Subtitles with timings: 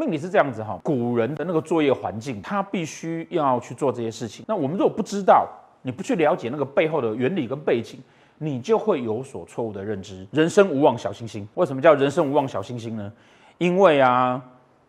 [0.00, 4.42] 命理是这样子哈，古人的那个作业环境，他必须要去做这些事情。
[4.48, 5.46] 那我们如果不知道，
[5.82, 8.00] 你不去了解那个背后的原理跟背景，
[8.38, 10.26] 你就会有所错误的认知。
[10.30, 13.12] 人生无望小星星，为什么叫人生无望小星星呢？
[13.58, 14.42] 因为啊，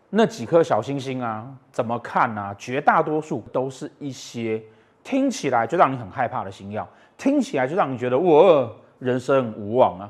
[0.10, 2.56] 那几颗小星星啊，怎么看啊？
[2.58, 4.64] 绝大多数都是一些
[5.04, 6.88] 听起来就让你很害怕的星耀，
[7.18, 10.10] 听起来就让你觉得我人生无望啊。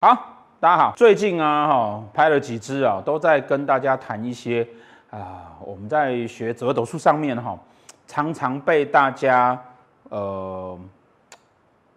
[0.00, 0.16] 好，
[0.60, 0.92] 大家好。
[0.96, 4.64] 最近啊，哈，拍了几支啊，都在跟大家谈一些
[5.10, 7.58] 啊，我们在学紫微斗术上面哈，
[8.06, 9.60] 常常被大家
[10.08, 10.78] 呃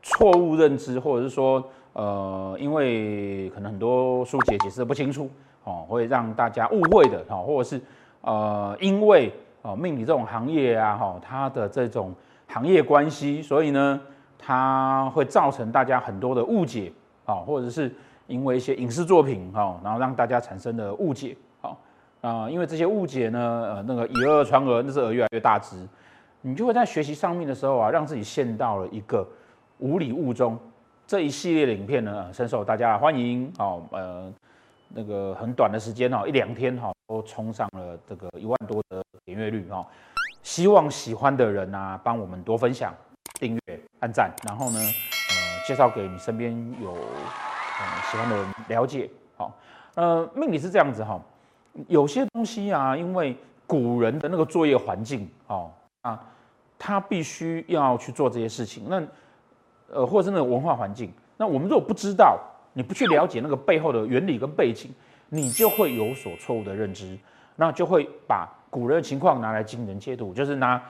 [0.01, 5.29] 错误认知，或者是说呃，因为可能很多书解解释的不清楚
[5.63, 7.79] 哦，会让大家误会的哈，或者是
[8.21, 9.31] 呃，因为
[9.61, 12.15] 哦命理这种行业啊，哈，它的这种
[12.47, 14.01] 行业关系，所以呢，
[14.39, 16.91] 它会造成大家很多的误解。
[17.25, 17.93] 啊，或者是
[18.27, 21.77] 因为一些影视作品，哈，然后让大家产生了误解，好，
[22.21, 23.39] 啊，因为这些误解呢，
[23.75, 25.87] 呃，那个以讹传讹，那是讹越来越大只，
[26.41, 29.27] 你就会在学习上面的时候啊，让自己陷到了一个
[29.79, 30.57] 无里雾中。
[31.07, 34.31] 这一系列的影片呢，深受大家欢迎，好，呃，
[34.87, 39.85] 那个很短的时间哈，一两天哈，都冲上了这个一万多的点阅率哈。
[40.41, 42.93] 希望喜欢的人啊，帮我们多分享、
[43.39, 44.79] 订阅、按赞，然后呢，
[45.71, 49.57] 介绍给你身边有嗯喜欢的人了解，好，
[49.95, 51.17] 呃，命理是这样子哈，
[51.87, 56.21] 有些东西啊，因为古人的那个作业环境，哦啊，
[56.77, 59.01] 他必须要去做这些事情，那
[59.93, 62.37] 呃，或者是那个文化环境，那我们如果不知道，
[62.73, 64.93] 你不去了解那个背后的原理跟背景，
[65.29, 67.17] 你就会有所错误的认知，
[67.55, 70.81] 那就会把古人的情况拿来经人解读，就是拿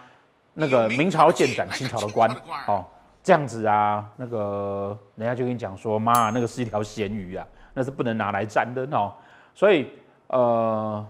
[0.56, 2.28] 那个明朝建斩清朝的官，
[2.66, 2.84] 哦。
[3.24, 9.14] 这样子啊，那个人家就跟你讲说，妈，那个是一条咸鱼啊，那是不能拿来沾的哦。
[9.54, 9.90] 所以
[10.28, 11.06] 呃，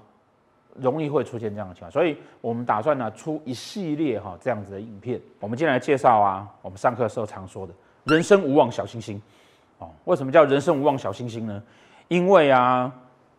[0.76, 1.90] 容易会出现这样的情况。
[1.90, 5.22] 所以我们打算呢出一系列哈这样子的影片。
[5.40, 7.74] 我们今天来介绍啊，我们上课的时候常说的
[8.04, 9.22] 人生无望小星星
[9.78, 9.90] 哦。
[10.04, 11.64] 为什么叫人生无望小星星呢？
[12.10, 12.92] 因为啊，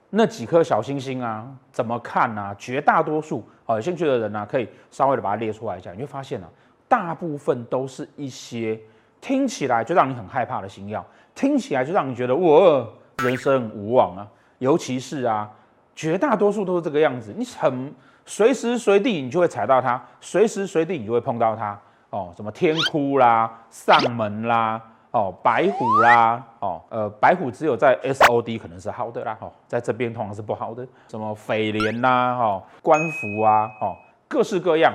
[0.08, 2.54] 那几颗小星星啊，怎么看啊？
[2.58, 6.48] 绝大多数哦，有兴趣的人呢、啊，可以稍微的把它列出来一下，你会发现啊。
[6.92, 8.78] 大部分都是一些
[9.18, 11.02] 听起来就让你很害怕的星曜，
[11.34, 12.86] 听起来就让你觉得我
[13.22, 14.28] 人生无望啊。
[14.58, 15.50] 尤其是啊，
[15.96, 17.94] 绝大多数都是这个样子，你很
[18.26, 21.80] 随时随地你就会踩到它，随时随地你就会碰到它
[22.10, 22.30] 哦。
[22.36, 24.78] 什么天哭啦、上门啦、
[25.12, 30.86] 哦白虎啦、哦呃白虎只有在 SOD 可能是好的啦，哦在这边通常是不好的。
[31.08, 33.96] 什么匪廉啦、哦官服啊、哦
[34.28, 34.92] 各式各样，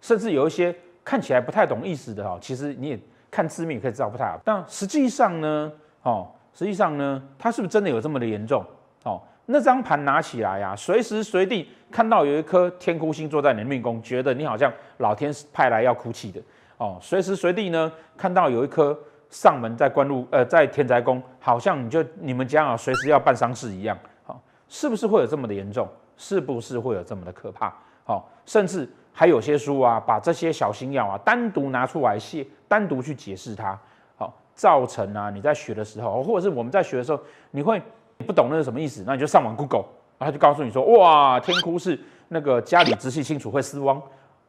[0.00, 0.72] 甚至有一些。
[1.04, 3.00] 看起来不太懂意思的哈，其实你也
[3.30, 4.40] 看字面也可以知道不太好。
[4.44, 5.72] 但实际上呢，
[6.02, 8.64] 哦，实际上呢，它是不是真的有这么的严重？
[9.04, 16.40] 哦，那张盘拿起来呀，随时随地看到有一颗天哭星坐在你的命宫，觉得你好像老天派来要哭泣的
[16.76, 16.98] 哦。
[17.00, 18.96] 随时随地呢，看到有一颗
[19.30, 23.98] 上门在官禄呃在天宅宫，好像你就你们家啊随时要办丧事一样。
[24.22, 25.88] 好，是不是会有这么的严重？
[26.16, 27.72] 是不是会有这么的可怕？
[28.04, 28.88] 好，甚至。
[29.12, 33.78] 还有些书啊，把这些小星曜啊单独拿出来写，单独去解释它，
[34.16, 37.82] 好，造成啊你在学的时候，或者是我们在学的时候，你会
[38.26, 39.84] 不懂那是什么意思，那你就上网 Google，
[40.18, 41.98] 然后他就告诉你说，哇，天哭是
[42.28, 44.00] 那个家里直系亲属会死亡，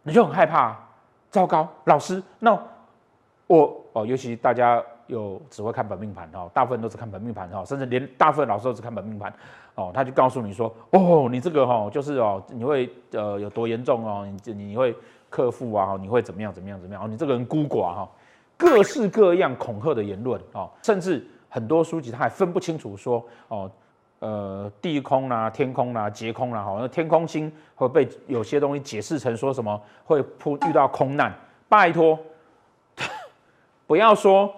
[0.04, 0.78] 你就很害怕，
[1.30, 2.58] 糟糕，老师，那
[3.48, 4.84] 我哦，尤其大家。
[5.08, 9.34] 有只会看本命盘哈，大部分都是看本命盘哈，甚至连大部分老师都是看本命盘
[9.76, 9.92] 哦。
[9.94, 14.96] 他就告诉你说，哦，你这个哈就是哦，你会呃有多严重哦，你你会
[15.30, 18.10] 克服啊，你会怎么样怎么样怎么样，你这个人孤寡哈，
[18.58, 23.72] 各式各样恐吓的言论哦，甚至很多书籍他还分不清楚说哦，
[24.20, 31.34] 呃地空啦、天空啦、劫空啦，哈，那天空星会被有些东西解释成说什么会扑遇到空难，
[31.68, 32.18] 拜托，
[33.88, 34.54] 不要说。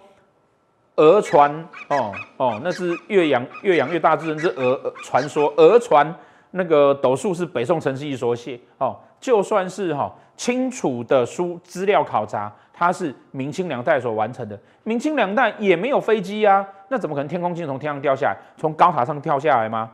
[0.96, 1.52] 讹传
[1.90, 6.16] 哦哦，那是越养越养越大之人之讹传说，讹传
[6.52, 19.90] 那个斗数是北宋陈思义所写哦，就算是哈、哦、清楚的书资料考察，它是明清两代所完成的，明清两代也没有飞机啊，那怎么可能天空星从天上掉下来，从高塔上跳下来吗？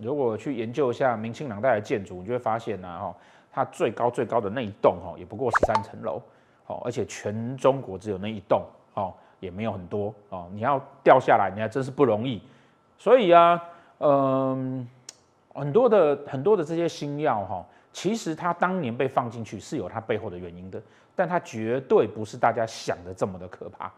[0.00, 3.14] 如果去研究一下明清两代的建筑，你就会发现呐、哈，
[3.50, 6.22] 它最高最高的那一栋哈，也不过十三层楼，
[6.66, 8.62] 哦，而且全中国只有那一栋
[8.94, 9.12] 哦。
[9.40, 12.42] 也没有很多哦，你要掉下来，你还真是不容易。
[12.98, 13.62] 所以啊，
[13.98, 14.88] 嗯，
[15.54, 20.80] 很多的很多的这些新药哈，其实它当年被放进去是有它背后的原因的，
[21.14, 23.92] 但它绝对不是大家想的这么的可怕。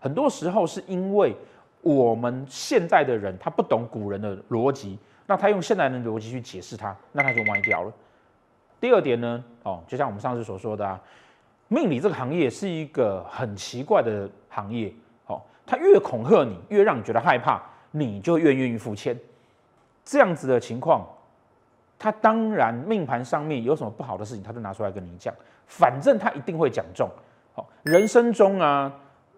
[0.00, 1.36] 很多时候是因为
[1.82, 7.92] 我们现在的人他不懂古人的逻辑，那他用现代人的逻辑去解释它，那他就歪掉了。
[8.80, 11.00] 第二点呢，哦，就像我们上次所说的啊，
[11.72, 14.92] 命理这个行业是一个很奇怪的行业，
[15.26, 17.62] 哦，他越恐吓你，越让你觉得害怕，
[17.92, 19.16] 你就越愿意付钱。
[20.04, 21.06] 这样子的情况，
[21.96, 25.32] 他当然命盘上面有什么不好的事情，他就拿出来跟你讲，
[25.68, 27.08] 反正他一定会讲中。
[27.54, 28.92] 好，人生中啊，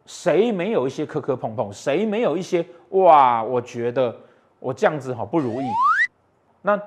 [0.06, 1.70] 谁没有一些磕磕碰碰？
[1.70, 3.44] 谁没有一些哇？
[3.44, 4.16] 我觉得
[4.58, 5.66] 我这样子好不如意。
[6.62, 6.80] 那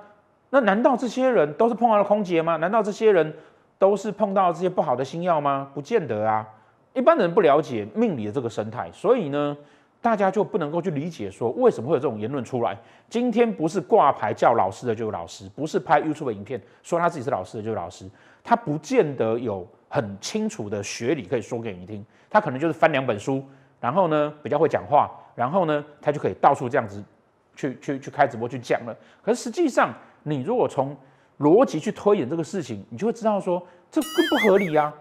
[0.49, 2.55] 那难道这些人都是碰到了空劫吗？
[2.55, 3.31] 难道这些人
[3.77, 5.69] 都是碰到这些不好的星曜吗？
[5.73, 6.47] 不见得啊。
[6.93, 9.57] 一般人不了解命理的这个生态，所以呢，
[10.01, 12.77] 大家就不能够去理解说为什么会有这种言论出来。
[13.09, 18.09] 今天不是挂牌叫老师的就是老师，不是拍 YouTube 影片说他自己是老师的就是老师，
[18.43, 19.67] 他不见得有。
[19.87, 23.41] 很清楚的学理可以说给你听，他可能就是翻两本书，
[23.79, 27.01] 然后呢比较会讲话，然后呢他就可以到处这样子
[27.55, 28.93] 去去去开直播去讲了。
[29.21, 29.93] 可是实际上，
[30.23, 30.93] 你如果从
[31.39, 34.93] 逻辑去推演这个事情，你就会知道说这更不合理啊，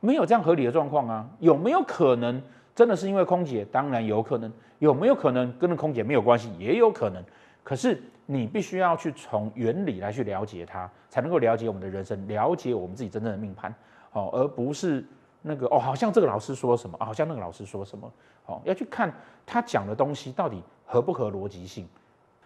[0.00, 1.28] 没有这样合理的状况啊。
[1.40, 2.40] 有没有可能
[2.74, 3.64] 真的是因为空姐？
[3.72, 4.52] 当然有可能。
[4.78, 6.52] 有没有可能跟那空姐没有关系？
[6.58, 7.22] 也有可能。
[7.62, 8.02] 可是。
[8.26, 13.70] 你必须要去从原理来去了解它，才能够了解我们的人生，了解我们自己真正的命盘，
[14.12, 15.06] 哦，而不是
[15.42, 18.10] 那个哦，好像这个老师说什么，好像那个老师说什么，
[18.46, 19.12] 哦，要去看
[19.44, 21.86] 他讲的东西到底合不合逻辑性，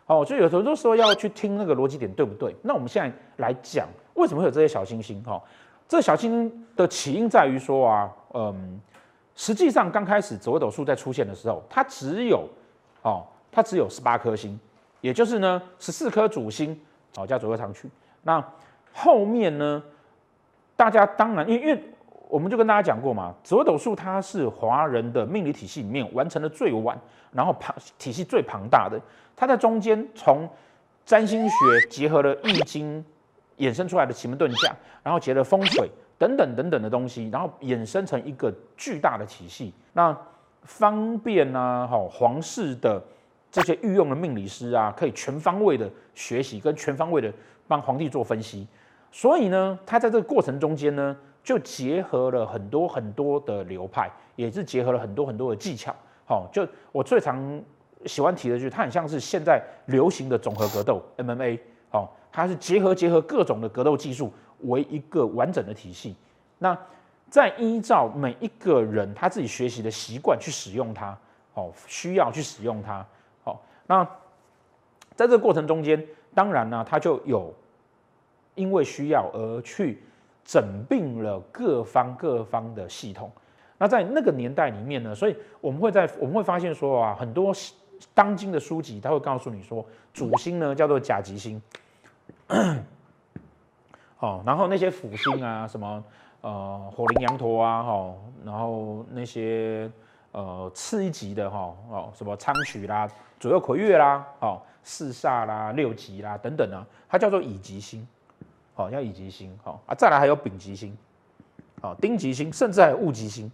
[0.08, 2.54] 哦，就有时候说要去听那个逻辑点对不对？
[2.62, 5.22] 那我们现在来讲，为什么会有这些小星星？
[5.22, 5.40] 哈，
[5.86, 8.80] 这小星星的起因在于说啊，嗯，
[9.36, 12.48] 实际上刚开始紫微斗数在出现的时候，它只有
[13.02, 14.58] 哦，它只有十八颗星。
[15.00, 16.76] 也就是呢，十四颗主星，
[17.16, 17.88] 哦，叫左右长曲。
[18.22, 18.44] 那
[18.92, 19.80] 后面呢，
[20.74, 21.84] 大家当然，因为因为
[22.28, 26.98] 我们就跟大家讲过嘛，紫微斗数它是华人的命理体系里面完成的最晚，
[27.32, 29.00] 然后庞体系最庞大的。
[29.34, 30.48] 它在中间从
[31.04, 31.56] 占星学
[31.88, 33.04] 结合了易经
[33.58, 35.88] 衍生出来的奇门遁甲，然后结合风水
[36.18, 39.72] 等等等等的东西，然后衍生成一个巨大的体系。
[39.92, 40.16] 那
[40.62, 43.02] 方便呢，哈，皇室的。
[43.50, 47.32] 这些御用的命理师啊，可以全方位的学习，跟全方位的
[47.66, 48.68] 帮皇帝做分析。
[49.10, 51.16] 所以呢，他在这个过程中间呢，
[51.48, 55.96] 就结合了很多很多的流派，也是结合了很多很多的技巧。
[56.26, 57.58] 好，就我最常
[58.04, 61.58] 喜欢提的就是，它很像是现在流行的综合格斗 MMA。
[61.90, 64.30] 好，它是结合结合各种的格斗技术
[64.64, 66.14] 为一个完整的体系。
[66.58, 66.78] 那
[67.30, 71.18] 再依照每一个人他自己学习的习惯去使用它，
[71.54, 73.02] 哦，需要去使用它。
[73.86, 74.04] 那
[75.16, 77.54] 在这个过程中间，当然呢，他就有
[78.54, 80.02] 因为需要而去
[80.48, 83.30] 整并了各方各方的系统。
[83.76, 87.52] 那在那个年代里面呢，所以我们会在我们会发现说啊，很多
[88.14, 89.84] 当今的书籍，他会告诉你说，
[90.14, 91.60] 主星呢叫做甲级星，
[94.18, 96.02] 哦，然后那些辅星啊，什么
[96.40, 98.14] 呃火灵羊驼啊，哈，
[98.44, 99.90] 然后那些。
[100.30, 103.08] 呃，次一级的哈哦，什么昌曲啦、
[103.40, 108.06] 左右魁月啦、哦四煞啦、六吉啦等等啊，它叫做乙级星，
[108.78, 110.96] 哦叫乙级星，好啊，再来还有丙级星，
[111.82, 113.50] 哦丁级星，甚至还有戊级星，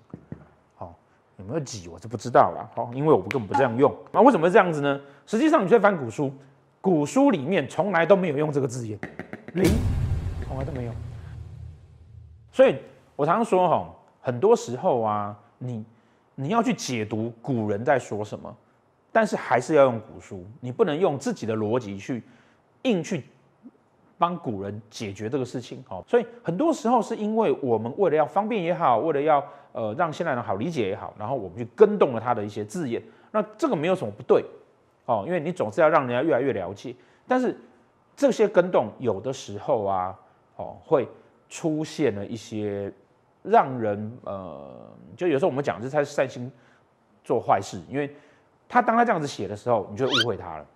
[0.77, 0.95] 好
[1.39, 5.01] 有没有己我是不知道啦，好，因为我们根本不这样用，那为什么这样子呢？
[5.27, 6.33] 实际上你去翻古书，
[6.81, 8.99] 古书里面从来都没有用这个字眼，
[9.55, 9.65] 零
[10.47, 10.93] 从来都没有，
[12.53, 12.77] 所以
[13.17, 15.85] 我常常说哈，很多时候啊，你。
[16.37, 18.53] 你要去解读古人在说什么，
[19.13, 22.25] 但是还是要用古书，你不能用自己的逻辑去
[22.83, 23.23] 硬去
[24.19, 25.83] 帮古人解决这个事情。
[25.89, 34.45] 哦，所以很多时候是因为我们为了要方便也好，为了要呃让现代人好理解也好，然后我们去跟动了他的一些字眼，那这个没有什么不对，
[35.07, 36.95] 哦，因为你总是要让人家越来越了解，
[37.27, 37.57] 但是
[38.17, 40.19] 这些跟动有的时候啊，
[40.57, 41.09] 哦会
[41.49, 42.93] 出现了一些。
[43.47, 46.51] 让人呃，就有时候我们讲，这才是善心
[47.23, 48.11] 做坏事，因为
[48.67, 50.67] 他当他这样子写的时候，你就误会他了。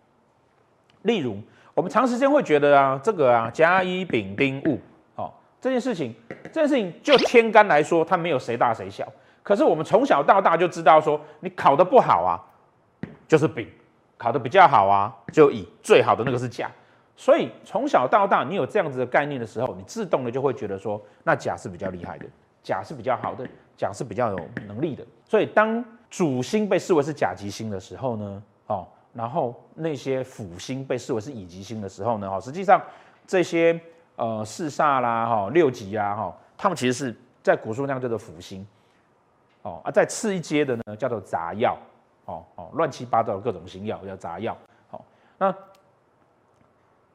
[1.04, 1.38] 例如，
[1.78, 4.80] 我们长时间会觉得啊，这个啊，甲乙丙丁戊，
[5.14, 6.12] 哦，这件事情，
[6.52, 9.06] 这件事情就天干来说，它没有谁大谁小。
[9.44, 12.34] 可是我们从小到大就知道说，你考得不好啊，
[13.28, 13.64] 就是丙；
[14.16, 15.68] 考得比较好啊，就乙。
[15.80, 16.68] 最好的那个是甲。
[17.14, 22.26] 所以从小到大，你有这样子的概念的时候，你自动的就会觉得说，那甲是比较厉害的。
[22.60, 32.80] 甲是比较好的，甲是比较有能力的，所以当主星被视为是甲级星的时候呢，哦，然后那些辅星被视为是乙级星的时候呢，哦，实际上
[33.26, 33.78] 这些
[34.16, 38.66] 呃四煞啦，哈六吉啊，哈，他们其实是在古书上叫做辅星。
[39.62, 41.76] 哦啊，再次一阶的呢叫做杂药，
[42.26, 44.56] 哦哦，乱七八糟的各种星曜叫杂药。
[44.88, 45.04] 好，
[45.36, 45.52] 那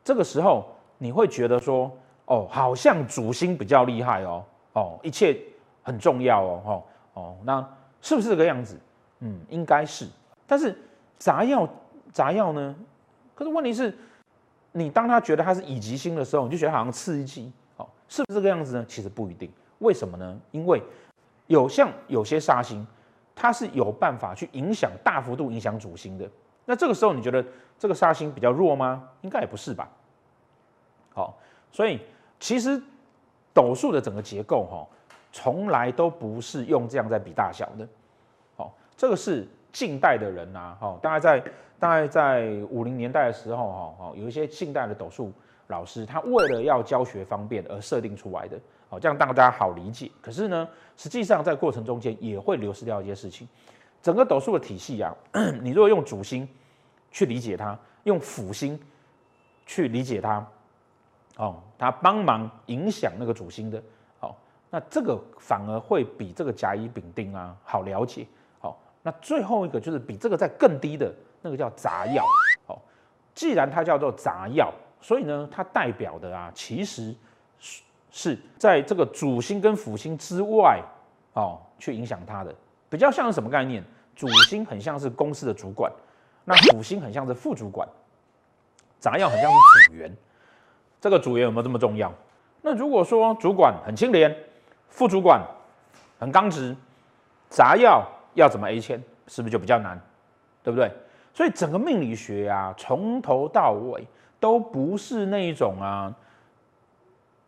[0.03, 0.65] 这个时候
[0.97, 1.89] 你会觉得说，
[2.25, 5.39] 哦，好像主星比较厉害哦，哦，一切
[5.83, 6.83] 很重要哦，哦
[7.13, 7.65] 哦，那
[8.01, 8.77] 是不是这个样子？
[9.19, 10.05] 嗯，应该是。
[10.45, 10.77] 但是
[11.17, 11.67] 杂药
[12.13, 12.73] 杂药呢？
[13.35, 13.93] 可是问题是，
[14.71, 18.85] 你当他觉得他是乙级星的时候，你就觉得好像次一级，哦，是不是这个样子呢？
[18.87, 19.51] 其实不一定。
[19.79, 20.39] 为什么呢？
[20.51, 20.81] 因为
[21.47, 22.85] 有像有些煞星，
[23.35, 26.29] 它是有办法去影响大幅度影响主星的。
[26.65, 27.43] 那这个时候你觉得
[27.77, 29.09] 这个煞星比较弱吗？
[29.21, 29.89] 应该也不是吧。
[31.13, 31.37] 好，
[31.71, 31.99] 所以
[32.39, 32.81] 其实
[33.53, 34.87] 斗数的整个结构哈，
[35.31, 37.87] 从来都不是用这样在比大小的。
[38.55, 41.43] 好，这个是近代的人呐，哈，大概在
[41.79, 45.33] 大概在五零年代的时候哈，有一些近代的斗数
[45.67, 48.57] 老师，他为了要教学方便而设定出来的。
[48.87, 50.11] 好，这样大家好理解。
[50.21, 53.47] 可是呢，实际上在过程中间也会流失掉一些事情。
[54.01, 55.15] 整个斗数的体系啊，
[55.63, 56.47] 你如果用主星
[57.09, 58.79] 去理解它，用辅星
[59.65, 60.45] 去理解它，
[61.37, 63.81] 哦，它帮忙影响那个主星的，
[64.19, 64.37] 好，
[64.69, 68.27] 那这个反而会比这个甲乙丙丁啊好了解。
[69.03, 72.25] 那最后一个就是比这个再更低的那个叫杂药。
[72.65, 72.81] 好，
[73.35, 77.13] 既然它叫做杂药，所以呢，它代表的啊，其实。
[78.15, 80.79] 是在这个主星跟辅星之外，
[81.33, 82.53] 哦，去影响它的，
[82.87, 83.83] 比较像是什么概念？
[84.15, 85.91] 主星很像是公司的主管，
[86.45, 87.89] 那辅星很像是副主管，
[88.99, 90.15] 杂药很像是组员。
[91.01, 92.13] 这个组员有没有这么重要？
[92.61, 94.31] 那如果说主管很清廉，
[94.89, 95.41] 副主管
[96.19, 96.75] 很刚直，
[97.49, 99.01] 杂药要怎么 A 签？
[99.27, 99.99] 是不是就比较难？
[100.63, 100.91] 对不对？
[101.33, 104.07] 所以整个命理学啊，从头到尾
[104.39, 106.13] 都不是那一种啊。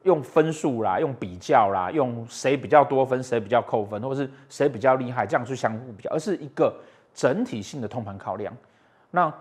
[0.04, 6.72] 用分数啦，用比较啦，用谁比较多分，谁比较扣分，或者是谁比较厉害，这样去相互比较，而是一个
[7.12, 8.56] 整体性的通盘考量。
[9.10, 9.34] 那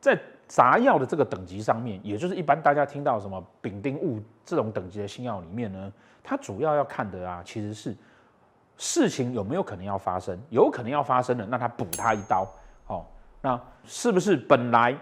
[0.00, 5.92] 在杂药的这个等级上面，也就是一般大家听到什么丙丁戊这种等级的新药里面呢，
[6.24, 7.96] 它主要要看的啊，其实是
[8.78, 12.48] 事情有没有可能要发生，有可能要发生的，那他补他一刀。
[12.86, 13.04] 哦，
[13.42, 14.96] 那是不是本来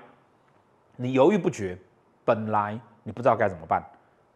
[0.96, 1.78] 你犹豫不决，
[2.24, 3.80] 本来你不知道该怎么办？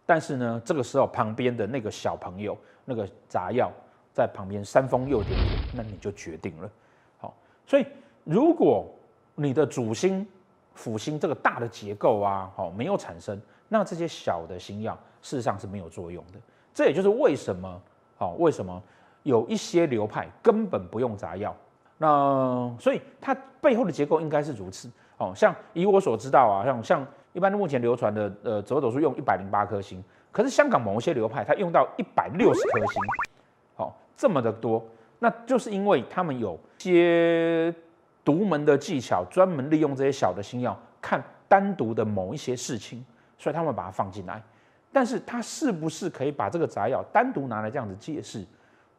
[0.06, 3.73] 但是呢，这个时候旁边的那个小朋友，那个杂药
[4.12, 5.44] 在旁边煽风又点火，
[5.75, 6.70] 那你就决定了。
[7.18, 7.35] 好，
[7.66, 7.87] 所以
[8.25, 8.87] 如果
[9.35, 10.26] 你的主星、
[10.75, 16.38] 辅星这个大的结构啊，好没有产生，那这些小的星曜事实上是没有作用的。
[16.75, 17.82] 这也就是为什么，
[18.18, 18.82] 好，为什么
[19.23, 21.55] 有一些流派根本不用杂药。
[21.99, 24.91] 那所以它背后的结构应该是如此。
[25.19, 27.07] 哦，像以我所知道啊，像像。
[27.33, 33.03] 一般目前流传的呃折斗术用一百零八颗星，可是香港某一些流派它用到一百六十颗星，
[33.77, 34.85] 好、哦、这么的多，
[35.21, 37.73] 那就是因为他们有些
[38.25, 43.07] 独门的技巧，专门利用这些小的星曜看单独的某一些事情，
[43.39, 44.43] 所以他们把它放进来。
[44.91, 48.45] 但是他是不是可以把这个杂药单独拿来这样子解释？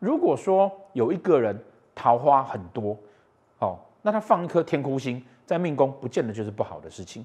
[0.02, 1.56] 如果说有一个人
[1.94, 2.98] 桃花很多，
[3.60, 7.24] 哦，那他放一颗天哭星在命宫，不见得就是不好的事情。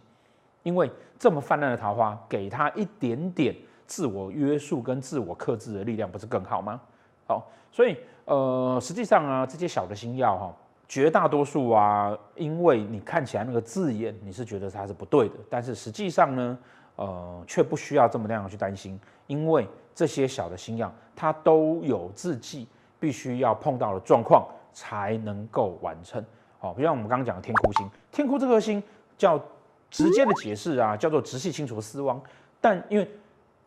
[0.63, 3.57] 因为这么泛滥的桃花，给他一点点
[3.87, 6.79] 自我约束跟自我克制的力量，不是更好吗？
[7.27, 10.55] 好，所以呃，实际上啊，这些小的星曜哈，
[10.87, 16.59] 绝大多数啊，因为你看起来那个字眼，你是觉得它是不对的，但是实际上呢，
[16.97, 19.67] 呃，却不需要这么那样去担心，因为
[19.97, 22.69] 这些小的星曜，它都有自己
[23.01, 26.25] 必须要碰到的状况才能够完成。
[26.61, 28.81] 好，比如我们刚刚讲的天哭星，天哭这颗星
[29.19, 29.43] 叫。
[29.89, 32.21] 直接的解释啊，叫做直系亲属死亡，
[32.61, 33.09] 但因为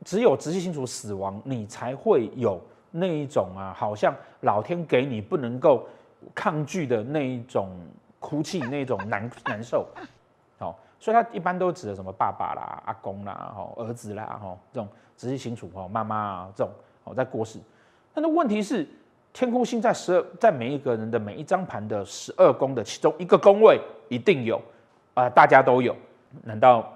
[0.03, 5.87] 只有直系亲属死亡，你才会有那一种啊，好像老天给你不能够
[6.35, 7.69] 抗拒的那一种
[8.19, 9.87] 哭泣，那种难难受，
[10.99, 16.71] 所以他一般都指的什么爸爸啦、阿公啦、哈儿子啦、哈这种直系亲属哈妈妈啊这种
[17.05, 17.57] 哦在过世，
[18.13, 18.87] 但是问题是
[19.31, 23.79] 天空星在十二在每一个人的每一张盘的十二宫的其中一个宫位
[24.09, 24.61] 一定有
[25.13, 25.95] 啊、大家都有。
[26.43, 26.91] 难道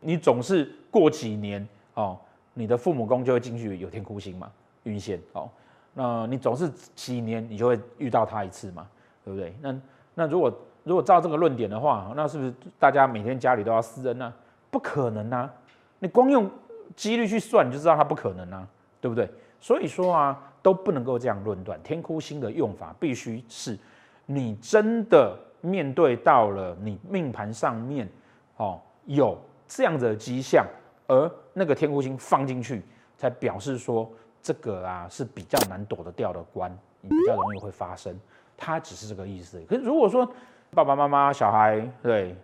[0.00, 2.18] 你总是过几年哦，
[2.52, 4.50] 你的父母宫就会进去有天空星吗？
[4.84, 5.48] 晕线哦，
[5.94, 8.86] 那你总是几年你就会遇到他一次嘛，
[9.24, 9.56] 对不对？
[9.60, 9.80] 那
[10.14, 10.52] 那如果
[10.84, 14.32] 如果照这个论点的话，那是不是大家每天家里都要施恩呢？
[14.70, 15.52] 不可能啊！
[15.98, 16.50] 你光用
[16.94, 18.66] 几率去算，你就知道它不可能啊，
[19.00, 19.28] 对不对？
[19.60, 21.80] 所以说啊，都不能够这样论断。
[21.82, 23.78] 天哭星的用法必须是
[24.26, 28.08] 你真的面对到了你命盘上面。
[28.56, 30.66] 哦，有这样子的迹象，
[31.06, 32.82] 而那个天哭星放进去，
[33.16, 34.10] 才表示说
[34.42, 38.14] 这个啊是比较难躲得掉的关，你比较容易会发生。
[38.56, 39.60] 它只是这个意思。
[39.68, 40.30] 可是如果说
[40.74, 42.36] 爸爸妈妈、小孩对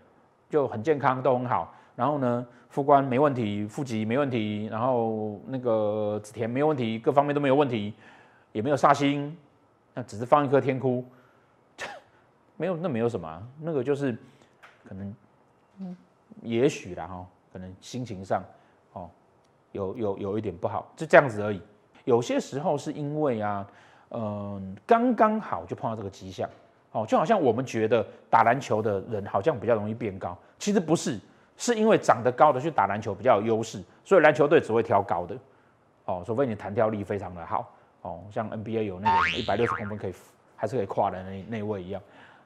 [0.48, 7.92] 就很健康，都很好，然后呢，副官没问题，副级没问题，然后那个子田没有问题，各方面都没有问题，
[8.52, 9.36] 也没有煞星，
[9.92, 11.04] 那只是放一颗天哭，
[12.56, 14.16] 没有，那没有什么，那个就是
[14.88, 15.16] 可能，
[16.42, 18.42] 也许啦哈，可能心情上
[18.92, 19.10] 哦
[19.72, 21.60] 有有有一点不好，就这样子而已。
[22.04, 23.66] 有些时候是因为啊。
[24.12, 26.50] 嗯，刚刚好就碰到这个迹象，
[26.92, 31.18] 哦，就好像我们觉得打篮球的人好像比较容易变高，其实不是，
[31.56, 35.36] 是因为长得高的去打篮球比较有优势，所以篮球队只会挑高的，
[36.06, 40.14] 哦，除非你弹跳力非常的好，哦，像 NBA 有那个一百六十公分可以
[40.56, 42.02] 还是可以跨的那那位一样，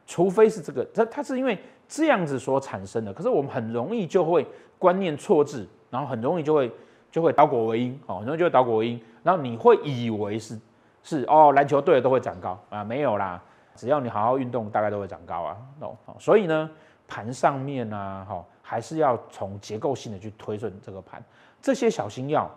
[0.07, 1.59] 除非是这个，它它是因为
[1.89, 4.47] 这样子所产生的，可是我们很容易就会
[4.79, 6.71] 观念错置，然后很容易就会
[7.11, 10.59] 就会倒果为因，哦，很容易就会倒果为因，然后你会以为是。
[11.07, 12.83] 是哦，篮球队都会长高啊？
[12.83, 13.39] 没有啦，
[13.75, 15.57] 只要你好好运动，大概都会长高啊。
[15.81, 16.71] 哦，所以呢，
[17.07, 21.23] 盘上面呢，哈，还是要从结构性的去推算这个盘。
[21.61, 22.51] 这些小星曜，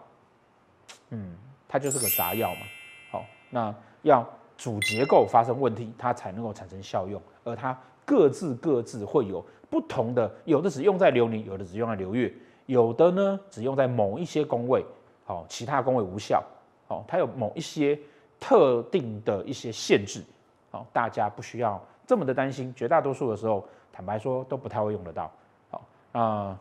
[1.10, 1.36] 嗯，
[1.68, 2.62] 它就是个杂药嘛。
[3.12, 7.22] 好，那要主结构发生问题，它才能够产生效用。
[7.44, 12.34] 而它各自各自会有不同的，有的只用在流年，有的只用在流月，
[12.66, 14.86] 有的呢只用在某一些宫位，
[15.26, 16.44] 好，其他宫位无效。
[16.88, 18.00] 好，它有某一些。
[18.40, 20.24] 特定的一些限制，
[20.78, 22.72] 好，大家不需要这么的担心。
[22.76, 25.32] 绝大多数的时候，坦白说都不太会用得到。
[25.72, 25.82] 好，
[26.12, 26.60] 啊，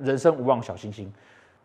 [0.00, 1.12] 人生无望小星星，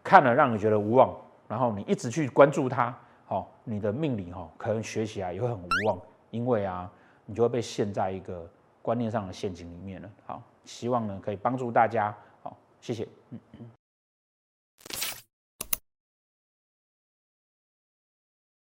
[0.04, 1.12] 看了让你觉得无望，
[1.48, 5.98] 然后你一直去关注它，好，你的命理哈，可能学起来也会很无望，
[6.30, 6.88] 因为啊，
[7.26, 8.48] 你就会被陷在一个
[8.84, 10.10] 观念上的陷阱里面了。
[10.28, 12.16] 好，希望呢可以帮助大家。
[12.44, 13.08] 好，谢谢。
[13.32, 13.77] 嗯嗯。